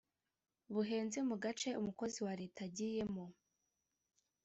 buhenze 0.73 1.19
mu 1.29 1.35
gace 1.43 1.69
umukozi 1.81 2.19
wa 2.25 2.33
leta 2.41 2.61
agiyemo 2.69 3.25